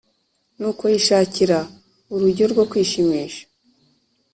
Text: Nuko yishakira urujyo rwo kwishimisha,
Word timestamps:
Nuko 0.59 0.83
yishakira 0.93 1.57
urujyo 2.13 2.45
rwo 2.51 2.63
kwishimisha, 2.71 3.41